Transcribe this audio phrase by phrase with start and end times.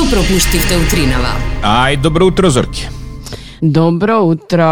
[0.00, 1.28] Што пропуштивте утринава?
[1.60, 2.86] Ај, добро утро, Зорки.
[3.60, 4.68] Добро утро.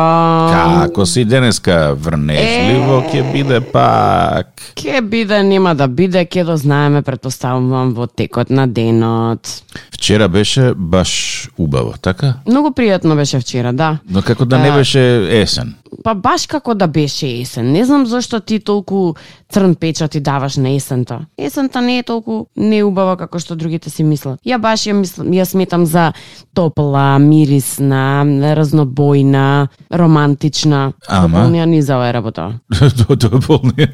[0.48, 1.92] Како си денеска?
[1.92, 4.48] Врнежливо ќе биде пак.
[4.72, 9.44] Ке биде, нема да биде, ке да знаеме, предпоставувам, во текот на денот.
[9.92, 12.40] Вчера беше баш убаво, така?
[12.48, 13.98] Многу пријатно беше вчера, да.
[14.08, 15.74] Но како да не беше есен.
[16.04, 17.72] Па баш како да беше есен.
[17.72, 19.14] Не знам зошто ти толку
[19.52, 21.20] црн печат ти даваш на есента.
[21.38, 24.40] Есента не е толку неубава како што другите си мислат.
[24.44, 26.12] Ја баш ја, мислам, ја сметам за
[26.54, 30.92] топла, мирисна, разнобојна, романтична.
[31.08, 31.38] Ама?
[31.38, 32.58] Дополнија ни за оваа работа.
[32.98, 33.86] До дополни.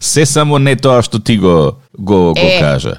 [0.00, 2.94] Се само не тоа што ти го го, го Е, кажа.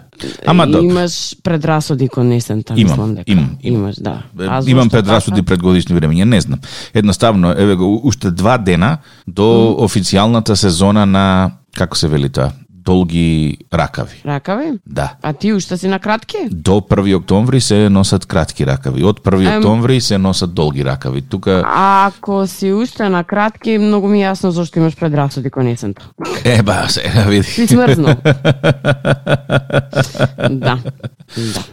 [0.46, 0.82] Ама добро.
[0.84, 3.32] Имаш предрасуди кон есента, Имам, мислам дека.
[3.32, 3.82] имам, имам.
[3.82, 4.24] Имаш, да.
[4.40, 5.46] Е, А Имам предрасуди така?
[5.46, 6.60] пред годишни времења, не знам.
[6.94, 9.44] Едноставно, еве го, уште два дена до
[9.80, 14.22] официјалната сезона на, како се вели тоа, долги ракави.
[14.26, 14.72] Ракави?
[14.88, 15.14] Да.
[15.22, 16.38] А ти уште си на кратки?
[16.52, 19.04] До 1 октомври се носат кратки ракави.
[19.04, 19.58] Од 1 Ем.
[19.58, 21.22] октомври се носат долги ракави.
[21.22, 26.10] Тука Ако си уште на кратки, многу ми е јасно зашто имаш предрасуди кон есента.
[26.46, 27.44] еба се, види.
[27.44, 28.16] Си смрзнал.
[30.50, 30.80] да.
[31.38, 31.64] Да.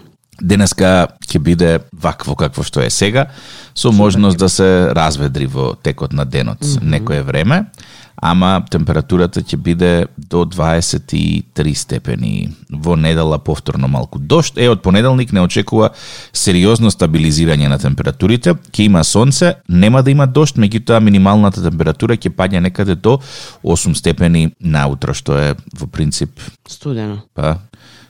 [0.43, 3.27] Денеска ќе биде вакво какво што е сега,
[3.75, 7.65] со можност да се разведри во текот на денот некое време,
[8.21, 12.51] ама температурата ќе биде до 23 степени.
[12.71, 14.59] Во недела повторно малку дошт.
[14.59, 15.91] Е, од понеделник не очекува
[16.33, 18.55] сериозно стабилизирање на температурите.
[18.55, 23.19] Ќе има сонце, нема да има дошт, меѓутоа минималната температура ќе паѓа некаде до
[23.65, 27.23] 8 степени наутро, што е во принцип Студено.
[27.35, 27.57] па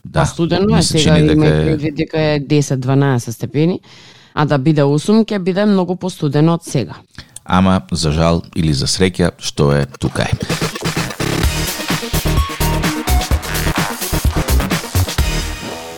[0.05, 0.21] да.
[0.21, 3.81] Па студено е сега, дека е- предвид дека е 10-12 степени,
[4.35, 6.95] а да биде 8 ќе биде многу постудено од сега.
[7.51, 10.35] Ама за жал или за среќа, што е тука е.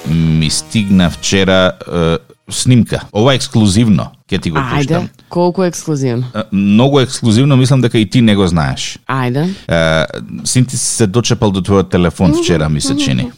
[0.08, 2.18] Ми стигна вчера е,
[2.50, 3.00] снимка.
[3.12, 5.04] Ова е ексклузивно, ќе ти го пуштам.
[5.04, 6.24] Ајде, колку ексклузивно.
[6.34, 8.98] Е, Многу ексклузивно, мислам дека и ти не го знаеш.
[9.08, 9.44] Ајде.
[9.68, 10.06] Е,
[10.44, 13.30] Син ти се дочепал до твојот телефон вчера, ми се чини.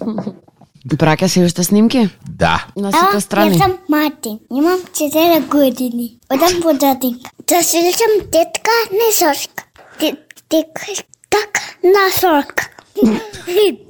[0.84, 2.08] Праќа се уште снимки?
[2.28, 2.66] Да.
[2.76, 3.56] На сите страни.
[3.56, 4.38] јас сум Мартин.
[4.52, 6.18] Имам 4 години.
[6.28, 7.30] Одам по дадинка.
[7.48, 9.64] Да се речам тетка не сорка.
[9.98, 10.16] Тик
[10.48, 10.68] тик
[11.30, 11.50] так
[11.82, 12.68] на сорка.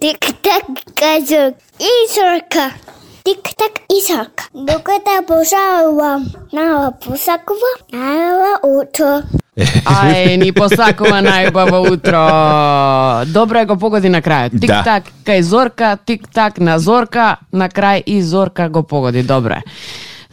[0.01, 2.75] Тик так кажу и сорка.
[3.25, 4.45] Тик так и сорка.
[4.55, 9.23] Докато пожалувам на посакува, на утро.
[9.85, 12.23] Ај, ни посакува најубаво утро.
[13.33, 14.59] Добро е го погоди на крајот.
[14.59, 14.67] Да.
[14.67, 19.23] Тик-так, кај Зорка, тик-так на Зорка, на крај и Зорка го погоди.
[19.23, 19.63] Добро е.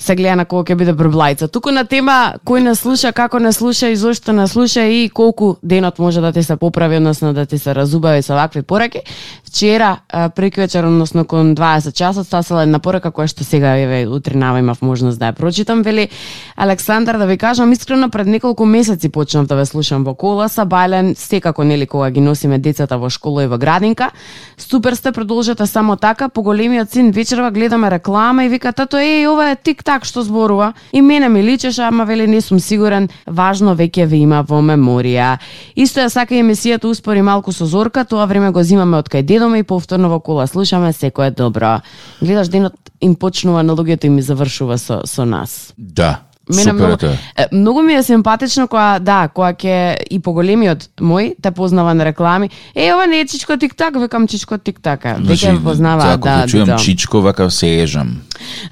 [0.02, 1.46] Се гледа на кога ќе биде брблајца.
[1.46, 5.56] Туку на тема кој не слуша, како не слуша и зошто не слуша и колку
[5.62, 9.04] денот може да ти се поправи, односно да ти се разубави со вакви пораки.
[9.46, 9.98] Вчера,
[10.36, 15.20] преквечер, односно кон 20 часот, стасала една порака која што сега еве утринава имав можност
[15.20, 15.84] да ја прочитам.
[15.84, 16.10] Вели
[16.56, 20.66] Александар да ви кажам искрено пред неколку месеци почнав да ве слушам во кола са
[20.66, 24.12] бајлен секако нели кога ги носиме децата во школа и во градинка.
[24.58, 26.30] Супер сте продолжете само така.
[26.30, 29.56] Поголемиот син вечерва гледаме реклама и вика тато е ова е
[29.92, 30.74] Так што зборува.
[30.94, 35.34] И мене ми личеше, ама веле не сум сигурен, важно веќе ве има во меморија.
[35.76, 39.28] Исто ја сака и емисијата успори малку со Зорка, тоа време го зимаме од кај
[39.28, 41.82] дедоме и повторно во кола слушаме секое е добро.
[42.22, 45.74] Гледаш денот им почнува на луѓето и ми завршува со со нас.
[45.78, 46.31] Да.
[46.52, 50.90] Мене Супер многу, е е, многу ми е симпатично кога да, кога ќе и поголемиот
[51.02, 52.50] мој те познава на реклами.
[52.76, 55.18] Е, ова не е чичко тик-так, викам чичко тик-така.
[55.20, 56.78] Веќе ме познава, ако да, чујам да.
[56.78, 58.22] Чичко, вака се ежам.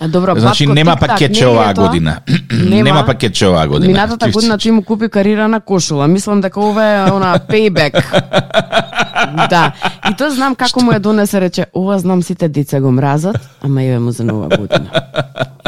[0.08, 2.18] Добро, Значи батко, нема пакетче оваа година.
[2.52, 3.92] Нема пакетче оваа година.
[3.92, 6.08] Минатата година ти му купи карирана кошула.
[6.08, 8.04] Мислам дека ова е она payback.
[9.50, 9.72] Да.
[10.10, 13.84] И тоа знам како му ја донесе рече, ова знам сите деца го мразат, ама
[13.84, 14.90] еве му за нова година.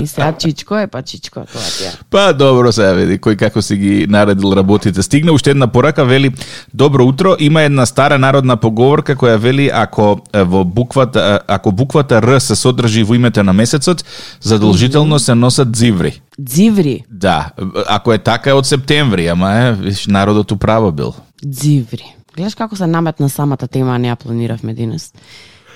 [0.01, 1.91] И сега Чичко е, па Чичко, тоа ти е.
[2.09, 5.03] Па добро се види кој како си ги наредил работите.
[5.03, 6.31] Стигна уште една порака, вели
[6.73, 12.40] Добро утро, има една стара народна поговорка која вели ако во буквата ако буквата Р
[12.40, 14.06] се содржи во името на месецот,
[14.41, 16.22] задолжително се носат дзиври.
[16.40, 17.03] Дзиври.
[17.09, 17.52] Да,
[17.87, 21.14] ако е така е од септември, ама е, виш народот управо бил.
[21.46, 22.16] Дзиври.
[22.35, 25.11] Гледаш како се наметна самата тема, а не ја планиравме денес.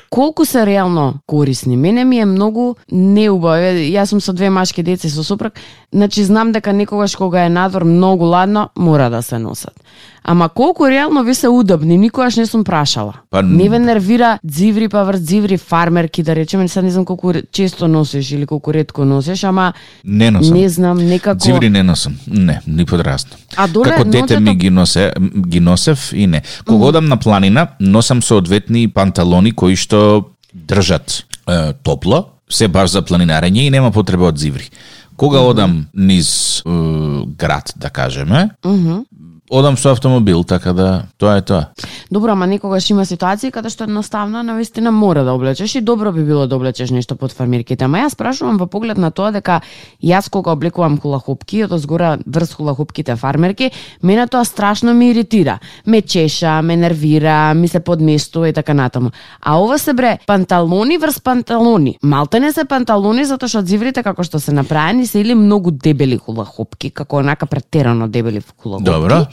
[0.10, 1.78] Колку се реално корисни?
[1.78, 3.56] Мене ми е многу неубаво.
[3.92, 5.54] Јас сум со две машки деца и со супруг,
[5.94, 9.84] Значи знам дека некогаш кога е надвор многу ладно, мора да се носат.
[10.24, 13.14] Ама колку реално ви се удобни, никогаш не сум прашала.
[13.30, 17.34] Па, не ве нервира дзиври па врз дзиври фармерки, да речеме, sad не знам колку
[17.52, 20.58] често носиш или колку ретко носиш, ама Не носам.
[20.58, 21.38] не знам, некако...
[21.38, 22.16] Дзиври не носам.
[22.28, 23.38] Не, ни подрасно.
[23.56, 25.14] А доле Како дете ноќето- ми ги носе,
[25.48, 26.42] ги носев и не.
[26.66, 30.26] Кога одам на планина, носам соодветни панталони кои што
[30.58, 34.70] држат е, топло, се баш за планинарење и нема потреба од зиври.
[35.18, 36.70] Кога одам низ е,
[37.38, 38.50] град, да кажеме,
[39.50, 41.66] одам со автомобил, така да тоа е тоа.
[42.12, 46.24] Добро, ама некогаш има ситуации каде што едноставно навистина мора да облечеш и добро би
[46.24, 47.86] било да облечеш нешто под фармирките.
[47.86, 49.62] Ама јас прашувам во поглед на тоа дека
[50.04, 53.72] јас кога облекувам хулахупки, од озгора врз хулахупките фармерки,
[54.02, 55.60] мене тоа страшно ме иритира.
[55.86, 59.12] Ме чеша, ме нервира, ми се подместува и така натаму.
[59.42, 61.98] А ова се бре панталони врз панталони.
[62.04, 66.18] Малте не се панталони затоа што зиврите како што се направени се или многу дебели
[66.18, 68.92] хулахупки, како онака претерано дебели хулахупки.
[68.92, 69.26] Добро.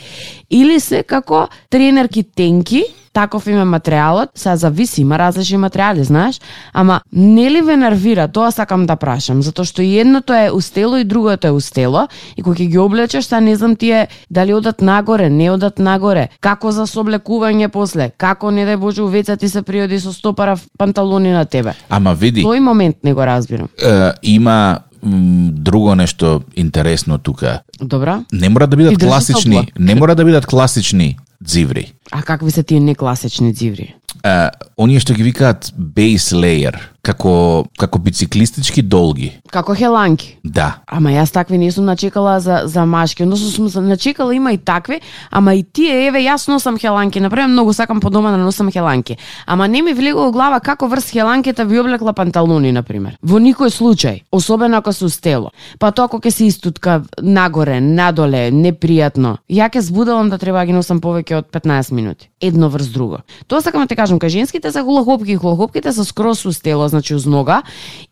[0.51, 6.41] Или се како тренерки тенки, таков име материјалот, се зависи, има различни материјали, знаеш,
[6.73, 11.47] ама нели ве нервира, тоа сакам да прашам, затоа што едното е устело и другото
[11.47, 12.07] е устело,
[12.37, 16.29] и кога ќе ги облечеш, са не знам тие дали одат нагоре, не одат нагоре,
[16.41, 21.33] како за соблекување после, како не дај Боже увеца ти се приоди со стопара панталони
[21.33, 21.75] на тебе.
[21.89, 23.69] Ама види, Тој момент не го разбирам.
[23.79, 27.63] е, има друго нешто интересно тука.
[27.81, 28.25] Добра?
[28.33, 31.93] Не мора да бидат класични, не мора да бидат класични дзиври.
[32.11, 33.95] А какви се тие некласични дзиври?
[34.25, 39.33] Е, оние што ги викаат base layer, како како бициклистички долги.
[39.51, 40.37] Како хеланки.
[40.45, 40.83] Да.
[40.87, 44.59] Ама јас такви не сум начекала за за машки, односно сум за- начекала има и
[44.59, 45.01] такви,
[45.31, 49.17] ама и тие еве јас носам хеланки, например многу сакам по дома да носам хеланки.
[49.47, 53.17] Ама не ми влегува глава како врз хеланките би облекла панталони например.
[53.23, 55.51] Во никој случај, особено ако се устело.
[55.79, 59.37] Па тоа ако ќе се истутка нагоре, надоле, непријатно.
[59.51, 63.19] Ја ќе збудалам да треба да ги носам повеќе од 15 минути, едно врз друго.
[63.49, 67.15] Тоа сакам да ти кажам, кај женските се хулахопки и хулахопките се скрос устело, значи
[67.17, 67.63] уз нога,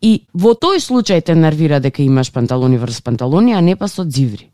[0.01, 4.05] и во тој случај те нервира дека имаш панталони врз панталони, а не па со
[4.05, 4.49] дзиври.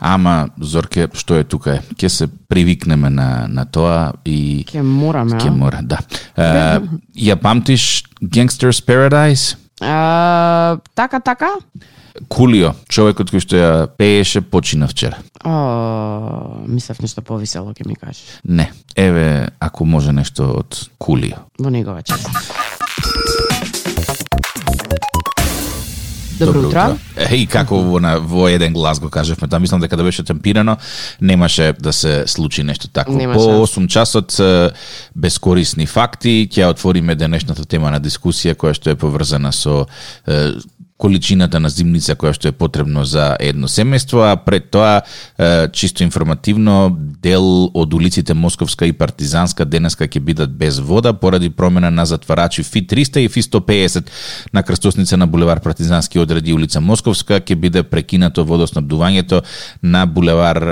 [0.00, 1.82] Ама Зорке, што е тука е?
[1.96, 5.50] Ќе се привикнеме на на тоа и Ке мораме, а?
[5.50, 5.98] мора, да.
[6.36, 6.80] Е,
[7.32, 9.56] ја памтиш Gangster's Paradise?
[9.80, 10.78] а?
[10.94, 11.48] Така, така?
[12.28, 15.18] Кулио, човекот кој што ја пееше, почина вчера.
[15.42, 18.22] О, мислев нешто повисело ќе ми кажеш.
[18.44, 21.42] Не, еве, ако може нешто од Кулио.
[21.58, 22.28] Во негова чест.
[26.38, 26.96] Добро утро.
[27.16, 30.24] Е, и како во, на, во еден глас го кажевме, таа мислам дека да беше
[30.26, 30.76] темпирано,
[31.20, 33.16] немаше да се случи нешто такво.
[33.16, 33.70] Нема По шанс.
[33.70, 34.40] 8 часот
[35.14, 39.84] безкорисни факти, ќе отвориме денешната тема на дискусија која што е поврзана со
[40.96, 45.02] количината на зимница која што е потребно за едно семејство, а пред тоа
[45.74, 51.90] чисто информативно дел од улиците Московска и Партизанска денеска ќе бидат без вода поради промена
[51.90, 54.06] на затварачи ФИ 300 и ФИ 150
[54.52, 59.42] на крстосница на булевар Партизански одреди улица Московска ќе биде прекинато водоснабдувањето
[59.82, 60.62] на булевар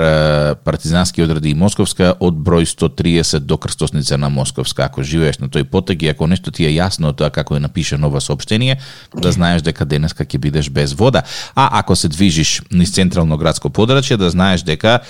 [0.63, 4.85] Партизански одреди и Московска од број 130 до крстосница на Московска.
[4.85, 8.07] Ако живееш на тој потек и ако нешто ти е јасно тоа како е напишано
[8.07, 8.79] ова сообщение,
[9.13, 11.23] да знаеш дека денес денеска ќе бидеш без вода.
[11.55, 15.01] А ако се движиш низ централно градско подрачје, да знаеш дека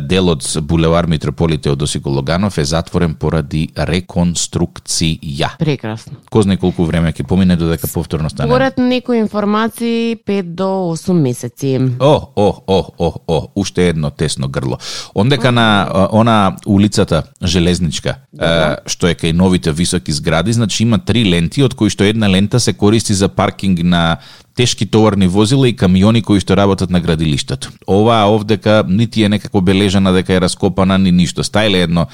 [0.00, 5.58] дел од булевар Митрополите од Осико Логанов е затворен поради реконструкција.
[5.58, 6.20] Прекрасно.
[6.30, 8.50] Кој знае колку време ќе помине додека повторно стане.
[8.50, 11.78] Според некои информации 5 до 8 месеци.
[12.00, 14.78] О, о, о, о, о, уште едно тесно грло.
[15.14, 21.24] Ондека на она улицата Железничка, е, што е кај новите високи згради, значи има три
[21.24, 24.18] ленти, од кои што една лента се користи за паркинг на
[24.54, 27.70] тешки товарни возила и камиони кои што работат на градилиштето.
[27.86, 31.42] Оваа овдека нити е некако бележана дека е раскопана ни ништо.
[31.42, 32.06] Стајле едно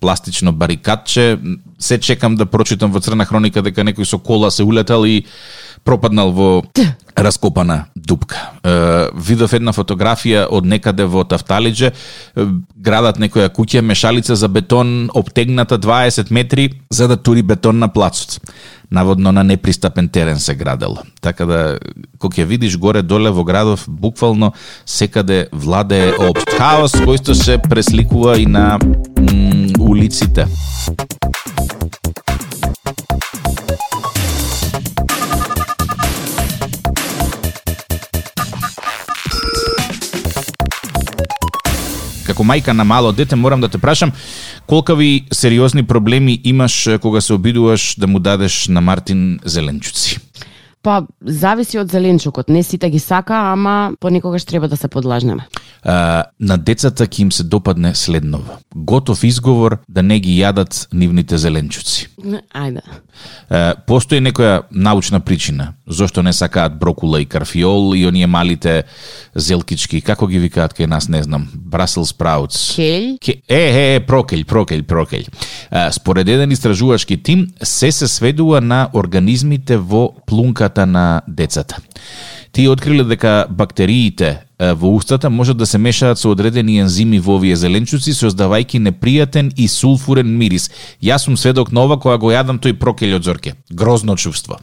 [0.00, 1.38] пластично барикадче.
[1.78, 5.26] Се чекам да прочитам во црна хроника дека некој со кола се улетал и
[5.84, 6.62] пропаднал во
[7.16, 8.36] раскопана дупка.
[8.62, 11.92] Е, видов една фотографија од некаде во Тафталиџе,
[12.76, 18.40] градат некоја куќа, мешалица за бетон обтегната 20 метри за да тури бетон на плацот.
[18.90, 20.96] Наводно на непристапен терен се градел.
[21.20, 21.78] Така да,
[22.18, 24.52] кога ќе видиш горе-доле во градов, буквално
[24.86, 28.78] секаде владе општ хаос, кој што се пресликува и на
[29.80, 30.46] улиците.
[42.36, 44.12] Како мајка на мало дете, морам да те прашам,
[44.68, 50.18] колкави сериозни проблеми имаш кога се обидуваш да му дадеш на Мартин зеленчуци?
[50.82, 52.52] Па, зависи од зеленчукот.
[52.52, 55.48] Не сите ги сака, ама понекогаш треба да се подлажнеме
[55.82, 58.58] а, на децата ќе им се допадне следново.
[58.74, 62.08] Готов изговор да не ги јадат нивните зеленчуци.
[62.54, 62.82] Ајде.
[63.86, 68.82] Постои некоја научна причина зошто не сакаат брокула и карфиол и оние малите
[69.34, 72.58] зелкички, како ги викаат кај нас, не знам, Brussels sprouts.
[72.76, 73.18] Келј?
[73.22, 75.28] Ке, е, е, е, прокелј, прокелј, прокелј.
[75.92, 81.78] Според еден истражувачки тим, се се сведува на организмите во плунката на децата.
[82.56, 87.52] Тие откриле дека бактериите во устата можат да се мешаат со одредени ензими во овие
[87.52, 90.70] зеленчуци, создавајќи непријатен и сулфурен мирис.
[91.04, 93.54] Јас сум сведок на ова кога го јадам тој прокелј од зорке.
[93.68, 94.56] Грозно чувство.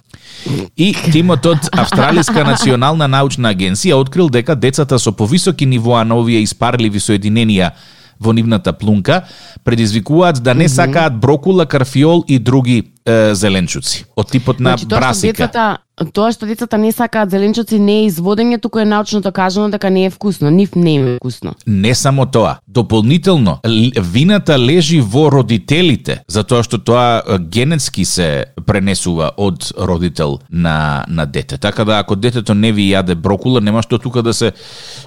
[0.75, 6.41] И тимот од Австралиска национална научна агенција открил дека децата со повисоки нивоа на овие
[6.41, 7.75] испарливи соединенија
[8.19, 9.21] во нивната плунка
[9.63, 14.97] предизвикуваат да не сакаат брокула, карфиол и други е, зеленчуци од типот на Значи, тоа
[14.97, 15.33] што брасика.
[15.37, 15.77] децата,
[16.13, 20.05] тоа што децата не сакаат зеленчуци не е изводење, туку е научно докажано дека не
[20.05, 21.53] е вкусно, нив не е вкусно.
[21.67, 23.59] Не само тоа, дополнително
[24.01, 28.29] вината лежи во родителите, затоа што тоа генетски се
[28.65, 31.57] пренесува од родител на на дете.
[31.57, 34.53] Така да ако детето не ви јаде брокула, нема што тука да се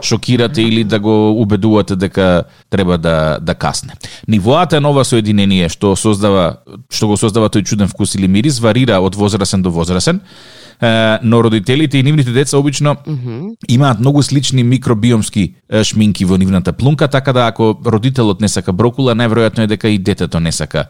[0.03, 3.93] шокирате или да го убедувате дека треба да да касне.
[4.29, 9.01] Нивоата на ова соединение што создава што го создава тој чуден вкус или мирис варира
[9.01, 10.21] од возрасен до возрасен.
[11.23, 12.97] Но родителите и нивните деца обично
[13.69, 19.15] имаат многу слични микробиомски шминки во нивната плунка, така да ако родителот не сака брокула,
[19.15, 20.87] најверојатно е дека и детето не сака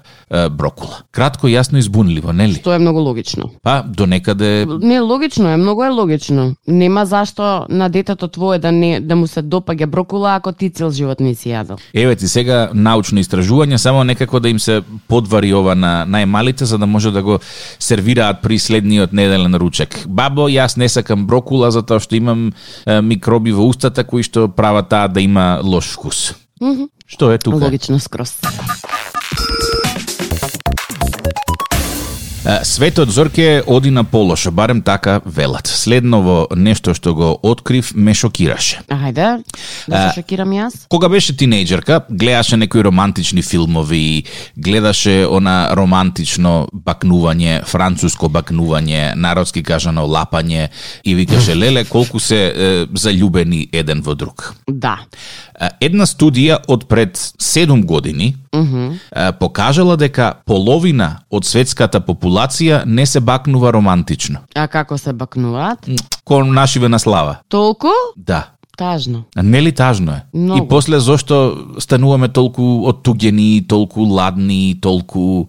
[0.50, 1.02] брокула.
[1.12, 2.60] Кратко, јасно и збунливо, нели?
[2.62, 3.50] Тоа е многу логично.
[3.62, 6.54] Па, до некаде Не, логично е, многу е логично.
[6.68, 10.90] Нема зашто на детето твое да не да му се допаѓа брокула ако ти цел
[10.90, 11.78] живот не си јадел.
[11.94, 16.78] Еве ти сега научно истражување, само некако да им се подвари ова на најмалите, за
[16.78, 17.38] да може да го
[17.78, 20.06] сервираат при следниот неделен ручек.
[20.06, 22.54] Бабо, јас не сакам брокула затоа што имам
[22.86, 26.34] микроби во устата кои што прават таа да има лош вкус.
[27.06, 27.64] Што е тука?
[27.64, 28.36] Логично скрос.
[32.62, 35.66] Светот Зорке оди на полошо, барем така велат.
[35.66, 38.80] Следново нешто што го открив ме шокираше.
[38.86, 39.42] Ајде,
[39.88, 40.86] да се шокирам јас.
[40.88, 44.24] Кога беше тинејџерка, гледаше некои романтични филмови,
[44.56, 50.68] гледаше она романтично бакнување, француско бакнување, народски кажано лапање
[51.02, 54.54] и викаше леле колку се е, заљубени еден во друг.
[54.70, 55.00] Да.
[55.80, 63.20] Една студија од пред 7 години е, покажала дека половина од светската популација не се
[63.20, 64.44] бакнува романтично.
[64.54, 65.88] А како се бакнуваат?
[66.24, 67.38] Кон нашиве на слава.
[67.48, 67.88] Толку?
[68.16, 68.56] Да.
[68.76, 69.24] Тажно.
[69.36, 70.22] А Нели тажно е?
[70.34, 70.64] Многу.
[70.64, 75.46] И после зошто стануваме толку оттугени, толку ладни, толку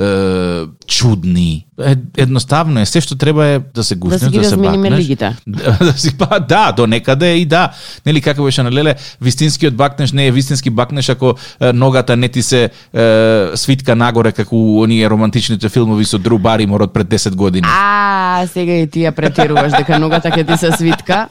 [0.00, 0.66] е,
[1.08, 1.64] чудни.
[1.80, 4.98] Е, едноставно е, се што треба е да се гушнеш, Да ги да се бакнеш.
[4.98, 5.36] лигите.
[5.46, 7.70] Да, да си па да, до некаде и да.
[8.06, 12.28] Нели како беше на леле, вистинскиот бакнеш не е вистински бакнеш ако е, ногата не
[12.28, 12.70] ти се е,
[13.54, 17.66] свитка нагоре како у оние романтичните филмови со Дру Баримор од пред 10 години.
[17.66, 21.26] А, сега и ти ја претеруваш дека ногата ќе ти се свитка.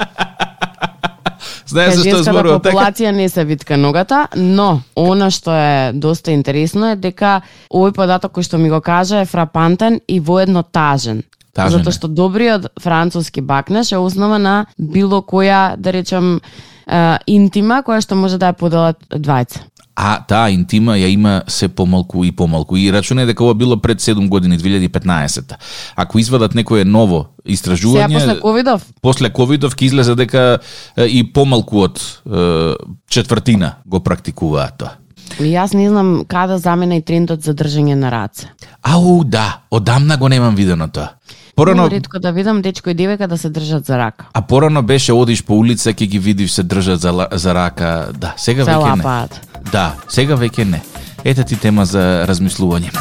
[1.68, 2.76] Знаеш Кај зашто женската зборувам така?
[2.76, 8.38] популација не се витка ногата, но она што е доста интересно е дека овој податок
[8.38, 11.24] кој што ми го кажа е фрапантен и воедно тажен.
[11.54, 11.80] Тажен.
[11.80, 16.40] Затоа што добриот француски бакнеш е основа на било која, да речем,
[16.88, 19.66] е, интима која што може да ја поделат двајца.
[20.00, 22.78] А таа интима ја има се помалку и помалку.
[22.78, 25.56] И рачунај дека ова било пред 7 години, 2015
[25.96, 30.60] Ако извадат некое ново Сега истражување, после ковидов, после ковидов ќе излезе дека
[31.08, 32.76] и помалку од е,
[33.10, 34.92] четвртина го практикуваат тоа.
[35.40, 38.48] и јас не знам каде замена и трендот за држање на раце.
[38.84, 41.10] Ау, да, одамна го немам видено тоа.
[41.56, 44.26] Порано, ретко да видам дечко и девојка да се држат за рака.
[44.34, 48.10] а порано беше одиш по улица ќе ги видиш се држат за, за рака.
[48.14, 49.04] Да, сега Се веќе не.
[49.04, 49.47] лапаат.
[49.72, 50.82] Да, сега веќе не.
[51.24, 52.92] Ете ти тема за размислување.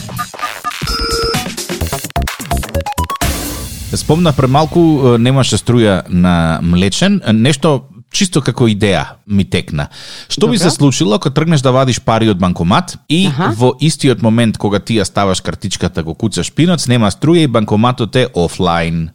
[3.97, 9.89] Спомнав премалку е, немаше струја на млечен, нешто чисто како идеја ми текна.
[10.29, 13.53] Што би се случило ако тргнеш да вадиш пари од банкомат и Аха.
[13.57, 18.17] во истиот момент кога ти ја ставаш картичката, го куцаш пиноц, нема струја и банкоматот
[18.17, 19.11] е офлайн.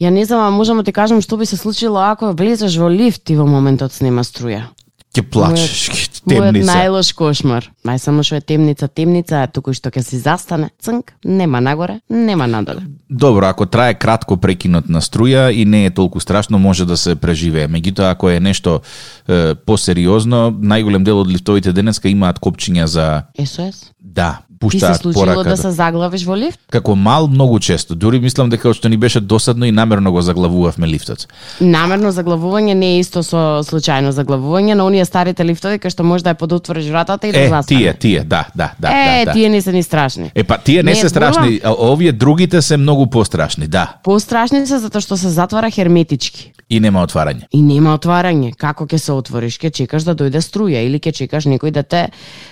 [0.00, 3.30] Ја не знам, можам да ти кажам што би се случило ако влезеш во лифт
[3.30, 4.70] и во моментот снема струја.
[5.14, 6.72] Ќе плачеш, ќе Мојот темница.
[6.72, 7.68] најлош кошмар.
[7.86, 12.00] Мај само што е темница, темница, а туку што ќе си застане, цнк, нема нагоре,
[12.08, 12.82] нема надоле.
[13.10, 17.14] Добро, ако трае кратко прекинот на струја и не е толку страшно, може да се
[17.14, 17.68] преживее.
[17.68, 18.80] Меѓутоа, ако е нешто
[19.28, 23.94] е, посериозно, најголем дел од лифтовите денеска имаат копчиња за СОС?
[24.00, 25.50] да, Ти се пуштаат случило порака.
[25.50, 26.60] да се заглавиш во лифт?
[26.70, 30.88] Како мал многу често, дури мислам дека што ни беше досадно и намерно го заглавувавме
[30.88, 31.26] лифтот.
[31.60, 36.24] Намерно заглавување не е исто со случајно заглавување на оние старите лифтови кај што може
[36.24, 37.80] да ја подотвориш вратата и да Е, застане.
[37.80, 39.32] тие, тие, да, да, да, е, да, да.
[39.32, 40.30] тие не се ни страшни.
[40.34, 43.94] Е, па тие не, Не, се страшни, а овие другите се многу пострашни, да.
[44.02, 46.53] Пострашни се затоа што се затвара херметички.
[46.68, 47.46] И нема отварање.
[47.52, 48.54] И нема отварање.
[48.56, 49.58] Како ќе се отвориш?
[49.60, 52.06] Ќе чекаш да дојде струја или ќе чекаш некој да те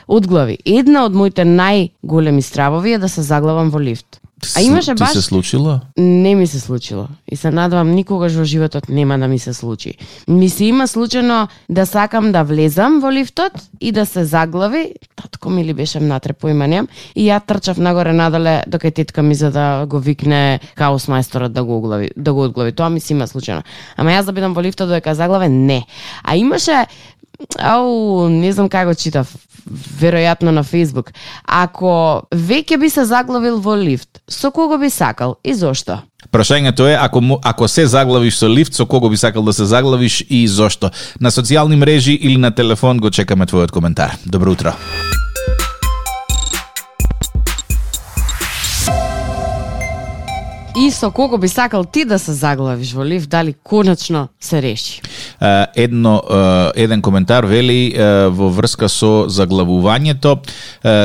[0.07, 0.59] одглави.
[0.65, 4.22] Една од моите најголеми стравови е да се заглавам во лифт.
[4.57, 5.81] А имаше Ти баш се случило?
[5.99, 7.07] Не ми се случило.
[7.33, 9.95] И се надевам никогаш во животот нема да ми се случи.
[10.29, 15.51] Ми се има случајно да сакам да влезам во лифтот и да се заглави, татко
[15.51, 19.51] ми ли беше внатре, поима немам, и ја трчав нагоре надале докај тетка ми за
[19.51, 22.73] да го викне хаос мајсторот да го оглави, да го одглави.
[22.73, 23.63] Тоа ми се има случајно.
[23.97, 25.87] Ама јас да бидам во лифтот додека заглавен, не.
[26.25, 26.87] А имаше
[27.59, 29.31] Ау, не знам како читав,
[29.71, 31.13] веројатно на Facebook.
[31.45, 36.03] Ако веќе би се заглавил во лифт, со кого би сакал и зошто?
[36.33, 40.25] Прашањето е ако ако се заглавиш со лифт, со кого би сакал да се заглавиш
[40.29, 40.91] и зошто?
[41.21, 44.17] На социјални мрежи или на телефон го чекаме твојот коментар.
[44.27, 44.77] Добро утро.
[50.75, 55.01] И со кого би сакал ти да се заглавиш во лифт, дали конечно се реши?
[55.77, 56.23] Едно
[56.77, 57.93] еден коментар вели
[58.33, 60.39] во врска со заглавувањето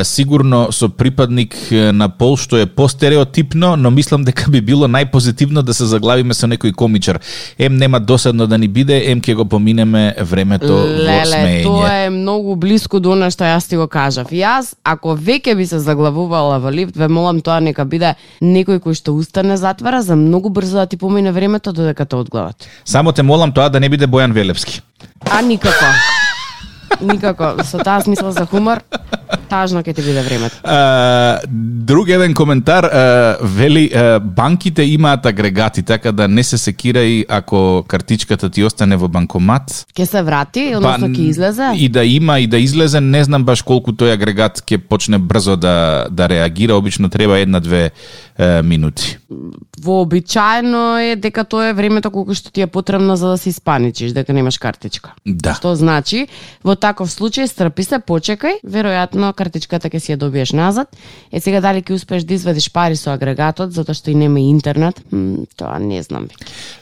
[0.03, 1.55] сигурно со припадник
[1.91, 6.47] на пол што е постереотипно, но мислам дека би било најпозитивно да се заглавиме со
[6.47, 7.19] некој комичар.
[7.59, 11.63] Ем нема досадно да ни биде, ем ќе го поминеме времето во Леле, смеење.
[11.63, 14.31] тоа е многу блиску до она што јас ти го кажав.
[14.31, 18.95] Јас, ако веќе би се заглавувала во лифт, ве молам тоа нека биде некој кој
[18.95, 22.67] што устане затвора за многу брзо да ти помине времето додека те одглават.
[22.85, 24.81] Само те молам тоа да не биде Бојан Велевски.
[25.31, 25.85] А никако.
[27.01, 27.63] Никако.
[27.63, 28.81] Со таа смисла за хумор,
[29.49, 30.59] тажно ќе ти биде времето.
[30.63, 37.25] А, друг еден коментар а, вели а, банките имаат агрегати така да не се секирај
[37.29, 39.85] ако картичката ти остане во банкомат.
[39.95, 41.71] Ќе се врати, односно ќе излезе?
[41.71, 45.17] Па, И да има и да излезе, не знам баш колку тој агрегат ќе почне
[45.17, 47.91] брзо да да реагира, обично треба една-две
[48.63, 49.17] минути.
[49.81, 54.11] Вообичаено е дека тоа е времето колку што ти е потребно за да се испаничиш,
[54.11, 55.13] дека немаш картичка.
[55.25, 55.55] Да.
[55.57, 56.27] Што значи,
[56.63, 60.89] во таков случај страпи се, почекај, веројатно картичката ќе си ја добиеш назад.
[61.31, 64.99] Е сега дали ќе успееш да извадиш пари со агрегатот, затоа што и нема интернет,
[65.11, 66.27] м, тоа не знам.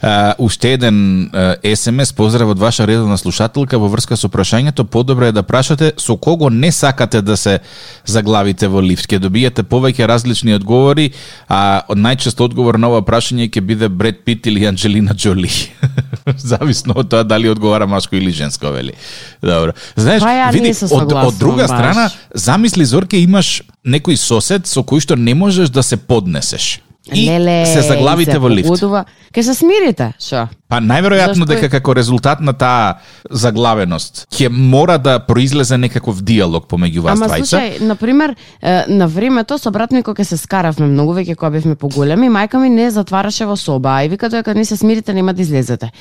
[0.01, 1.29] А, уште еден
[1.63, 5.93] е, СМС поздрав од ваша редовна слушателка во врска со прашањето, подобро е да прашате
[5.97, 7.59] со кого не сакате да се
[8.05, 9.07] заглавите во лифт.
[9.07, 11.11] Ке добиете повеќе различни одговори,
[11.49, 15.51] а најчест одговор на ова прашање ќе биде Бред Пит или Анджелина Джоли.
[16.37, 18.93] Зависно од тоа дали одговара машко или женско, вели.
[19.41, 19.73] Добро.
[19.95, 21.69] Знаеш, Па види, од, од друга баш.
[21.69, 26.79] страна, замисли Зорке имаш некој сосед со кој што не можеш да се поднесеш.
[27.13, 28.67] И Леле, се заглавите во лифт.
[28.67, 29.05] погодува.
[29.33, 30.47] Ке се смирите, шо?
[30.67, 32.97] Па најверојатно Зашто дека како резултат на таа
[33.29, 37.59] заглавеност ќе мора да произлезе некаков диалог помеѓу вас Ама двајца.
[37.59, 38.35] слушај, на пример,
[38.87, 42.69] на времето со брат ми кога се скаравме многу веќе кога бевме поголеми, мајка ми
[42.69, 45.91] не затвараше во соба, а и вика тоа кога не се смирите нема да излезете.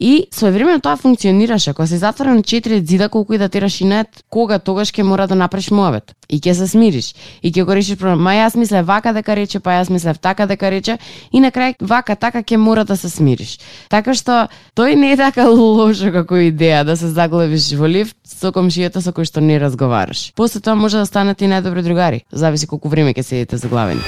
[0.00, 4.08] И своевремено тоа функционираше, кога се затвора на четири зида колку и да тераш инет,
[4.30, 7.98] кога тогаш ќе мора да направиш муавет и ќе се смириш и ќе го решиш
[7.98, 8.18] проблем.
[8.18, 10.98] Ма јас мислев вака дека рече, па јас мислев така дека рече
[11.32, 13.58] и на крај вака така ќе мора да се смириш.
[13.88, 18.52] Така што тој не е така лошо како идеја да се заглавиш во лифт со
[18.52, 20.32] комшијата со кој што не разговараш.
[20.34, 22.24] После тоа може да станете и најдобри другари.
[22.32, 24.02] Зависи колку време ќе седите заглавени.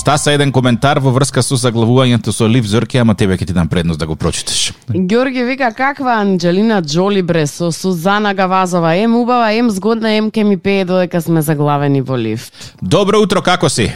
[0.00, 3.68] Стаса еден коментар во врска со заглавувањето со Лив Зорке, ама тебе ќе ти дам
[3.68, 4.72] предност да го прочиташ.
[4.96, 10.44] Ѓорги вика каква Анджелина Джоли бре со Сузана Гавазова, ем убава, ем згодна, ем ке
[10.44, 12.72] ми пее додека сме заглавени во лифт.
[12.80, 13.92] Добро утро, како си?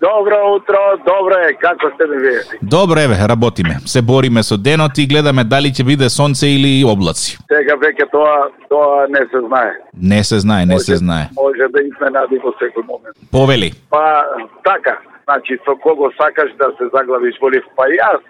[0.00, 2.40] Добро утро, добро е, како сте ми вие?
[2.62, 3.76] Добро еве, работиме.
[3.86, 7.38] Се бориме со денот и гледаме дали ќе биде сонце или облаци.
[7.50, 9.72] Сега веќе тоа тоа не се знае.
[10.12, 11.26] Не се знае, не се знае.
[11.34, 13.16] Може да изненади во секој момент.
[13.32, 13.72] Повели.
[13.90, 14.22] Па
[14.62, 17.66] така, значи со кого сакаш да се заглавиш во лифт?
[17.74, 18.22] Па јас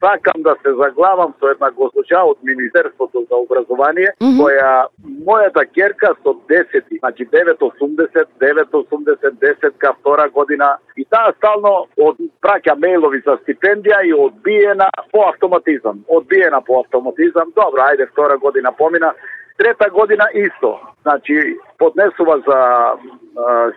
[0.00, 4.38] сакам да се заглавам со една госпожа од Министерството за образование, Мгм.
[4.40, 4.86] која
[5.26, 12.74] мојата керка со 10, значи 980, 980, 10 втора година и таа стално од праќа
[12.76, 16.04] мејлови за стипендија и одбиена по автоматизам.
[16.08, 17.52] Одбиена по автоматизам.
[17.56, 19.12] Добро, ајде втора година помина.
[19.58, 20.80] Трета година исто.
[21.02, 22.58] Значи, поднесува за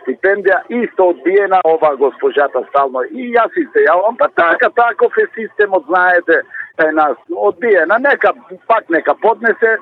[0.02, 3.04] стипендија, исто одбиена ова госпожата стално.
[3.12, 6.42] И јас и се јавам, па така, таков е системот, знаете,
[6.80, 8.32] е нас одбиена, нека
[8.68, 9.78] пак нека поднесе,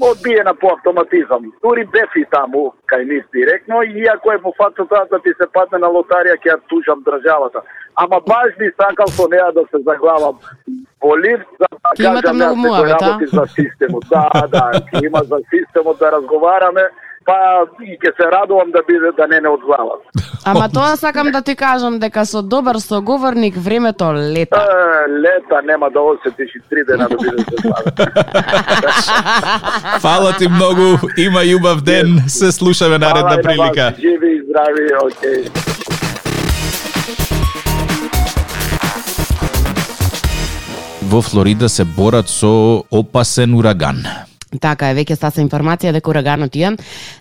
[0.00, 1.52] одбиена по автоматизам.
[1.62, 5.30] Дури бев и таму, кај нив директно, и иако е му фатно тоа да ти
[5.40, 7.60] се падне на лотарија, ќе ја тужам државата.
[7.96, 10.38] Ама баш би сакал со неа да се заглавам
[11.02, 13.06] во лифт, за да кажам многу некој муавет, а?
[13.06, 14.04] работи за системот.
[14.08, 14.64] Да, да,
[15.04, 16.88] има за системот да разговараме,
[17.28, 17.40] па
[17.84, 19.94] и ќе се радувам да биде да не не од глава.
[20.50, 24.56] Ама тоа сакам да ти кажам дека со добар соговорник времето лета.
[24.56, 27.82] Е, лета нема да осетиш и три дена да бидеш за глава.
[30.04, 33.92] Фала ти многу, има љубав ден, се слушаме наредна Фала и на вас, прилика.
[34.00, 35.40] Живи и здрави, окей.
[41.02, 44.04] Во Флорида се борат со опасен ураган.
[44.56, 46.78] Така е, веќе стаса информација дека ураганот Иан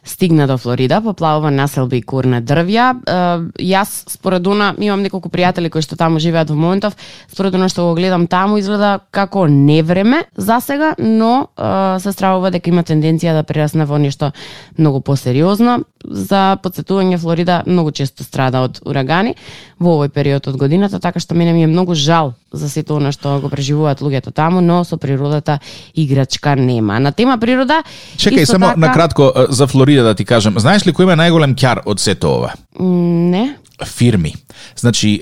[0.08, 2.86] стигна до Флорида, поплавува населби и курна дрвја.
[2.96, 6.96] Е, јас според она имам неколку пријатели кои што таму живеат во моментов,
[7.28, 12.52] според она што го гледам таму изгледа како невреме за сега, но е, се стравува
[12.52, 14.32] дека има тенденција да прерасне во нешто
[14.78, 15.84] многу посериозно.
[16.08, 19.36] За подсетување Флорида многу често страда од урагани
[19.80, 23.12] во овој период од годината, така што мене ми е многу жал за сето она
[23.12, 25.60] што го преживуваат луѓето таму, но со природата
[25.94, 27.00] играчка нема.
[27.00, 27.84] На тема природа
[28.18, 30.60] Чекај, само така- на кратко за Флорида да ти кажам.
[30.60, 32.54] Знаеш ли кој има најголем ќар од сето ова?
[32.80, 33.56] Не.
[33.86, 34.34] фирми.
[34.76, 35.22] Значи,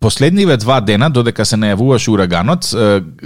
[0.00, 2.70] последниве два дена, додека се најавуваше ураганот,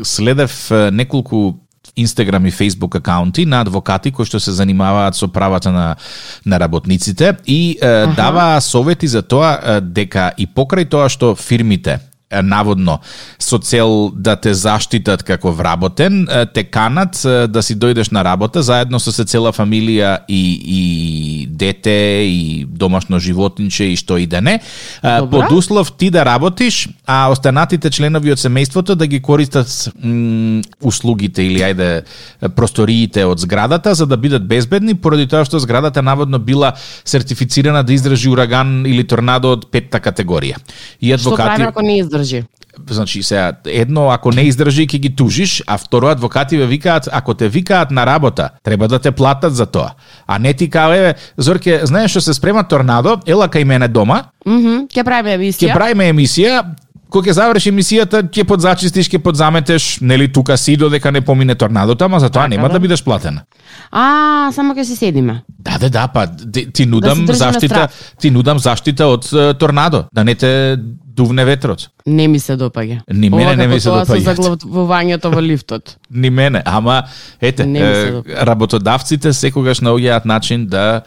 [0.03, 1.64] следев неколку
[1.97, 5.97] Инстаграм и Фейсбук акаунти на адвокати кои што се занимаваат со правата на
[6.45, 12.01] на работниците и е, даваа совети за тоа е, дека и покрај тоа што фирмите
[12.43, 13.01] наводно
[13.39, 19.01] со цел да те заштитат како вработен, те канат да си дојдеш на работа заедно
[19.01, 24.61] со се цела фамилија и, и дете и домашно животинче и што и да не,
[25.03, 25.29] Добра.
[25.31, 29.69] под услов ти да работиш, а останатите членови од семејството да ги користат
[30.03, 32.05] м, услугите или ајде
[32.57, 37.93] просториите од зградата за да бидат безбедни поради тоа што зградата наводно била сертифицирана да
[37.93, 40.59] издржи ураган или торнадо од петта категорија.
[41.01, 42.24] И Што адвокати прави ако не издржи?
[42.91, 47.35] Значи, сега, едно, ако не издржи, ќе ги тужиш, а второ, адвокати ве викаат, ако
[47.35, 49.95] те викаат на работа, треба да те платат за тоа.
[50.27, 54.25] А не ти као, еве, Зорке, знаеш што се спрема торнадо, ела кај мене дома,
[54.47, 55.71] Мгм, ќе правиме емисија.
[55.71, 56.65] ќе правиме емисија,
[57.15, 62.09] кога ќе заврши емисијата, ќе подзачистиш, ќе подзаметеш, нели тука си додека не помине торнадото,
[62.09, 62.75] ама за тоа Така, нема да.
[62.75, 62.83] да.
[62.83, 63.45] бидеш платена.
[63.91, 65.43] А, само ќе си седиме.
[65.49, 67.89] Да, да, да, па ти, нудам на заштита,
[68.21, 70.77] ти нудам заштита од торнадо, да не те
[71.15, 71.89] дувне ветрот.
[72.07, 73.01] Не ми се допаѓа.
[73.13, 74.25] Ни мене Ова не ми како се тоа допаѓа.
[74.25, 75.97] Со заглавувањето во лифтот.
[76.11, 77.05] Ни мене, ама
[77.41, 81.03] ете, Не ми се работодавците секогаш наоѓаат начин да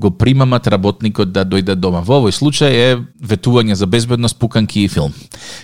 [0.00, 2.00] го примамат работникот да дојде дома.
[2.00, 5.12] Во овој случај е ветување за безбедност, пуканки и филм.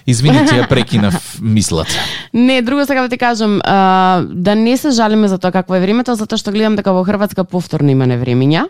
[0.06, 1.96] Извини, ти ја прекинав мислата.
[2.34, 5.80] Не, друго сега да ти кажам, а, да не се жалиме за тоа какво е
[5.80, 8.68] времето, затоа што гледам дека во Хрватска повторно има невремиња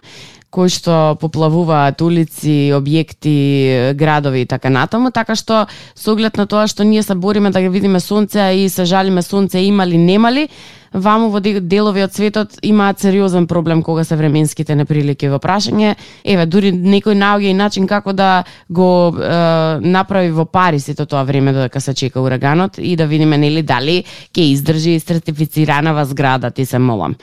[0.57, 6.65] кои што поплавуваат улици, објекти, градови и така натаму, така што со оглед на тоа
[6.71, 10.33] што ние се бориме да ги видиме сонце и се жалиме сонце има ли нема
[10.33, 10.49] ли,
[10.97, 15.95] ваму во делови од светот имаат сериозен проблем кога се временските неприлики во прашање.
[16.25, 19.37] Еве, дури некој наоѓа и начин како да го е,
[19.81, 24.03] направи во пари сето тоа време додека се чека ураганот и да видиме нели дали
[24.33, 27.17] ќе издржи сертифицирана зграда, ти се молам.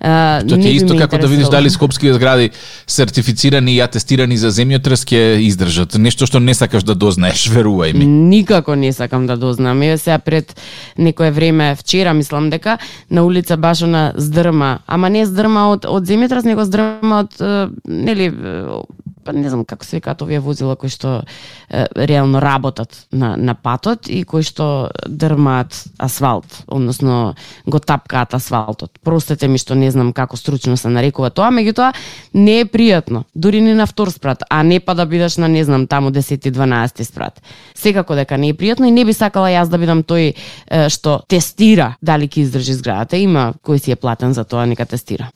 [0.00, 2.50] Ти е исто како да видиш дали скопските згради
[2.86, 5.96] сертифицирани и атестирани за земјотрес ќе издржат.
[5.98, 8.06] Нешто што не сакаш да дознаеш, верувај ми.
[8.06, 9.82] Никако не сакам да дознам.
[9.82, 10.56] Еве сега пред
[10.98, 12.78] некое време, вчера мислам дека
[13.10, 18.32] на улица баш на здрма, ама не здрма од од земјотрес, него здрма од нели
[19.26, 21.18] Па не знам како се викаат овие возила кои што
[21.68, 27.34] е, реално работат на на патот и кои што дрмаат асфалт, односно
[27.66, 29.00] го тапкаат асфалтот.
[29.04, 31.92] Простете ми што не знам како стручно се нарекува тоа, меѓутоа
[32.34, 35.64] не е пријатно, дури не на втор спрат, а не па да бидеш на не
[35.64, 37.42] знам таму 10 12 спрат.
[37.74, 41.20] Секако дека не е пријатно и не би сакала јас да бидам тој е, што
[41.28, 43.16] тестира дали ќе издржи зградата.
[43.16, 45.30] Има кој си е платен за тоа, нека тестира.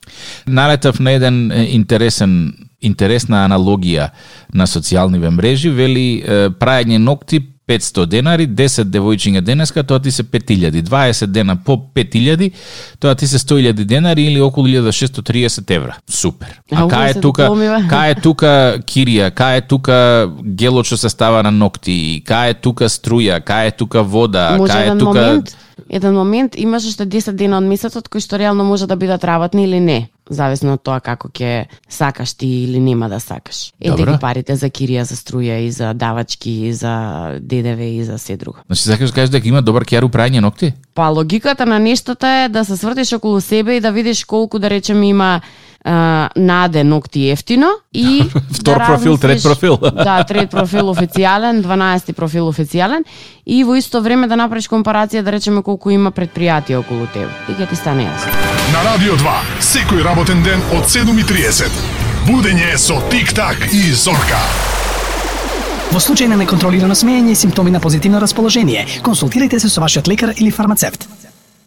[0.47, 4.09] Налетав на еден интересен интересна аналогија
[4.53, 6.23] на социјалниве мрежи, вели
[6.59, 7.41] прајање ногти
[7.71, 12.51] 500 денари, 10 девојчиња денеска, тоа ти се 5000, 20 дена по 5000,
[12.99, 15.95] тоа ти се 100.000 денари или околу 1630 евра.
[16.09, 16.59] Супер.
[16.71, 17.47] А кај е тука,
[17.93, 19.97] кај е тука кирија, кај е тука
[20.43, 24.95] гелот што се става на ногти, кај е тука струја, кај е тука вода, кај
[24.95, 25.55] е тука момент
[25.91, 29.63] еден момент имаш уште 10 дена од месецот кои што реално може да бидат работни
[29.67, 33.73] или не зависно од тоа како ќе сакаш ти или нема да сакаш.
[33.83, 34.13] Добро.
[34.13, 36.93] ги парите за кирија, за струја и за давачки, и за
[37.41, 38.63] ДДВ и за се друго.
[38.67, 40.73] Значи сакаш да кажеш дека има добар кјар прајање ногти?
[40.95, 44.69] Па логиката на нештата е да се свртиш околу себе и да видиш колку да
[44.69, 45.41] речеме има
[45.85, 49.77] а, наде ногти ефтино и Втор да профил, трет профил.
[49.81, 53.05] да, трет профил официјален, 12 профил официјален
[53.45, 57.31] и во исто време да направиш компарација да речеме колку има предпријатија околу тебе.
[57.49, 58.33] И ќе ти стане јасно.
[58.73, 61.81] На Радио 2, секој работен ден од 7.30.
[62.27, 64.41] Будење со Тик-так и Зорка.
[65.91, 70.31] Во случај на неконтролирано смеење и симптоми на позитивно расположение, консултирайте се со вашиот лекар
[70.37, 71.09] или фармацевт.